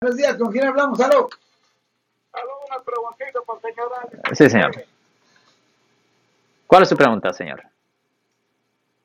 [0.00, 1.00] Buenos días, ¿con quién hablamos?
[1.00, 1.28] ¿Aló?
[2.32, 3.90] Aló, una preguntita por señor
[4.32, 4.70] Sí, señor.
[6.68, 7.64] ¿Cuál es su pregunta, señor?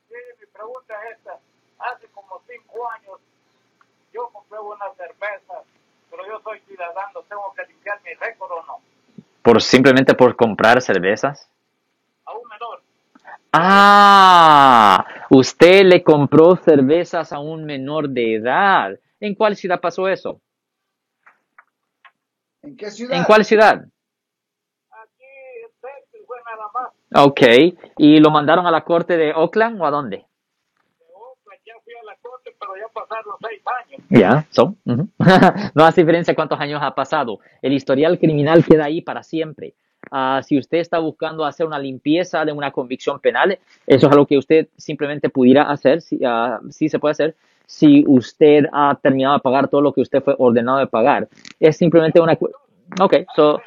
[0.08, 1.40] Sí, mi pregunta es esta.
[1.80, 3.20] Hace como cinco años
[4.14, 5.64] yo compré una cerveza,
[6.12, 8.82] pero yo soy ciudadano, ¿tengo que limpiar mi récord o no?
[9.42, 11.50] ¿Por simplemente por comprar cervezas?
[12.26, 12.82] A un menor.
[13.52, 19.00] Ah, usted le compró cervezas a un menor de edad.
[19.20, 20.40] ¿En cuál ciudad pasó eso?
[22.64, 23.18] ¿En qué ciudad?
[23.18, 23.86] ¿En cuál ciudad?
[24.90, 25.24] Aquí
[25.64, 27.28] en Texas fue nada más.
[27.28, 27.42] Ok.
[27.98, 30.18] ¿Y lo mandaron a la corte de Oakland o a dónde?
[30.18, 34.02] De Oakland, ya fui a la corte, pero ya pasaron seis años.
[34.10, 34.78] Ya, son.
[34.86, 35.10] ujú.
[35.76, 37.40] no hace diferencia cuántos años ha pasado.
[37.62, 39.76] El historial criminal queda ahí para siempre.
[40.12, 44.26] Ah, si usted está buscando hacer una limpieza de una convicción penal, eso es algo
[44.26, 47.36] que usted simplemente pudiera hacer, si, ah, sí se puede hacer,
[47.66, 51.28] si usted ha terminado de pagar todo lo que usted fue ordenado de pagar.
[51.60, 52.38] Es simplemente una...
[53.00, 53.60] Ok, so,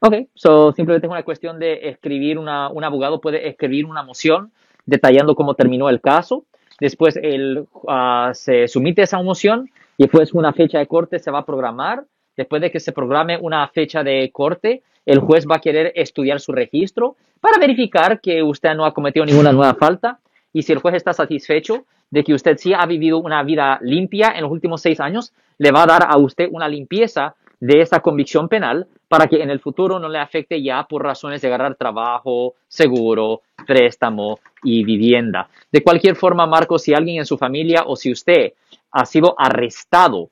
[0.00, 4.52] okay, so simplemente es una cuestión de escribir, una, un abogado puede escribir una moción
[4.86, 6.44] detallando cómo terminó el caso.
[6.80, 11.40] Después él, ah, se somete esa moción y después una fecha de corte se va
[11.40, 12.04] a programar.
[12.36, 16.40] Después de que se programe una fecha de corte, el juez va a querer estudiar
[16.40, 20.18] su registro para verificar que usted no ha cometido ninguna nueva falta.
[20.52, 24.32] Y si el juez está satisfecho de que usted sí ha vivido una vida limpia
[24.36, 28.00] en los últimos seis años, le va a dar a usted una limpieza de esa
[28.00, 31.74] convicción penal para que en el futuro no le afecte ya por razones de agarrar
[31.74, 35.48] trabajo, seguro, préstamo y vivienda.
[35.70, 38.52] De cualquier forma, Marcos, si alguien en su familia o si usted
[38.90, 40.28] ha sido arrestado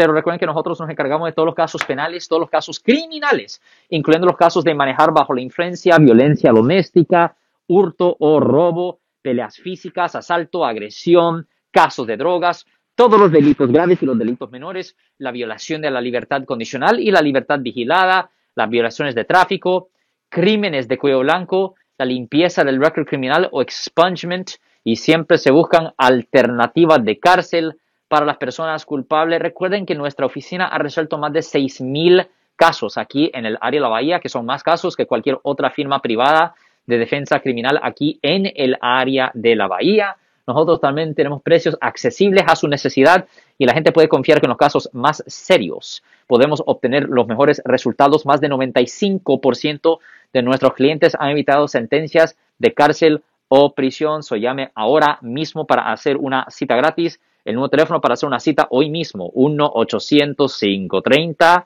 [0.08, 4.28] Recuerden que nosotros nos encargamos de todos los casos penales, todos los casos criminales, incluyendo
[4.28, 7.36] los casos de manejar bajo la influencia, violencia doméstica,
[7.68, 12.66] hurto o robo, peleas físicas, asalto, agresión, casos de drogas,
[12.96, 17.12] todos los delitos graves y los delitos menores, la violación de la libertad condicional y
[17.12, 19.90] la libertad vigilada, las violaciones de tráfico,
[20.30, 24.52] crímenes de cuello blanco, la limpieza del récord criminal o expungement
[24.84, 27.76] y siempre se buscan alternativas de cárcel
[28.08, 29.42] para las personas culpables.
[29.42, 33.84] Recuerden que nuestra oficina ha resuelto más de 6.000 casos aquí en el área de
[33.84, 36.54] la Bahía, que son más casos que cualquier otra firma privada
[36.86, 40.18] de defensa criminal aquí en el área de la Bahía.
[40.46, 43.28] Nosotros también tenemos precios accesibles a su necesidad
[43.58, 47.62] y la gente puede confiar que en los casos más serios podemos obtener los mejores
[47.64, 48.26] resultados.
[48.26, 50.00] Más de 95%
[50.34, 54.24] de nuestros clientes han evitado sentencias de cárcel o prisión.
[54.24, 57.22] So llame ahora mismo para hacer una cita gratis.
[57.46, 61.66] El nuevo teléfono para hacer una cita hoy mismo, 1-800-530.